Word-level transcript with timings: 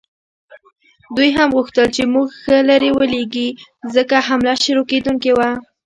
دوی 1.15 1.29
هم 1.37 1.49
غوښتل 1.57 1.87
چې 1.95 2.03
موږ 2.13 2.27
ښه 2.41 2.55
لرې 2.69 2.91
ولیږي، 2.97 3.49
ځکه 3.95 4.15
حمله 4.27 4.53
شروع 4.63 4.85
کېدونکې 4.91 5.31
وه. 5.37 5.49